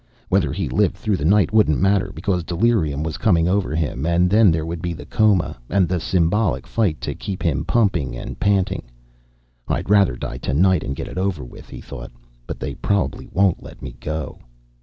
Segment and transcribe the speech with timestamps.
[0.29, 4.31] Whether he lived through the night wouldn't matter, because delirium was coming over him, and
[4.31, 8.39] then there would be the coma, and the symbolic fight to keep him pumping and
[8.39, 8.81] panting.
[9.67, 12.11] I'd rather die tonight and get it over with, he thought,
[12.47, 14.39] but they probably won't let me go.